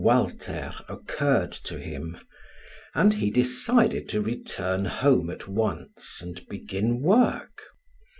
Walter 0.03 0.71
occurred 0.89 1.51
to 1.51 1.77
him, 1.77 2.17
and 2.95 3.13
he 3.13 3.29
decided 3.29 4.09
to 4.09 4.19
return 4.19 4.85
home 4.85 5.29
at 5.29 5.47
once 5.47 6.21
and 6.23 6.43
begin 6.49 7.01
work. 7.03 7.61